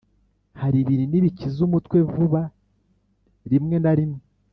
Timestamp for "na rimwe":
3.83-4.21